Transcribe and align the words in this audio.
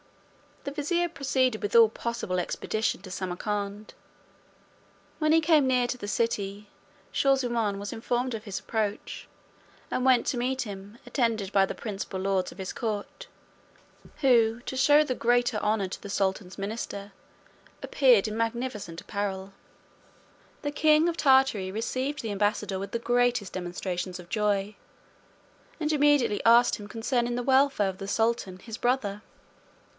The 0.63 0.71
vizier 0.71 1.09
proceeded 1.09 1.61
with 1.61 1.75
all 1.75 1.89
possible 1.89 2.39
expedition 2.39 3.01
to 3.03 3.11
Samarcand. 3.11 3.93
When 5.19 5.31
he 5.31 5.41
came 5.41 5.65
near 5.67 5.85
the 5.87 6.07
city, 6.07 6.69
Shaw 7.11 7.35
zummaun 7.35 7.77
was 7.77 7.93
informed 7.93 8.33
of 8.33 8.43
his 8.45 8.59
approach, 8.59 9.27
and 9.91 10.03
went 10.05 10.25
to 10.27 10.37
meet 10.37 10.63
him 10.63 10.97
attended 11.05 11.51
by 11.51 11.65
the 11.67 11.75
principal 11.75 12.19
lords 12.19 12.51
of 12.51 12.57
his 12.59 12.73
court, 12.73 13.27
who, 14.17 14.61
to 14.61 14.75
shew 14.77 15.03
the 15.03 15.13
greater 15.15 15.57
honour 15.59 15.87
to 15.87 16.01
the 16.01 16.09
sultan's 16.09 16.57
minister, 16.59 17.11
appeared 17.83 18.27
in 18.27 18.37
magnificent 18.37 19.01
apparel. 19.01 19.53
The 20.63 20.71
king 20.71 21.09
of 21.09 21.17
Tartary 21.17 21.71
received 21.71 22.21
the 22.21 22.31
ambassador 22.31 22.79
with 22.79 22.91
the 22.91 22.99
greatest 22.99 23.53
demonstrations 23.53 24.19
of 24.19 24.29
joy; 24.29 24.75
and 25.79 25.91
immediately 25.91 26.43
asked 26.43 26.75
him 26.77 26.87
concerning 26.87 27.35
the 27.35 27.43
welfare 27.43 27.89
of 27.89 27.99
the 27.99 28.07
sultan 28.07 28.59
his 28.59 28.77
brother. 28.77 29.21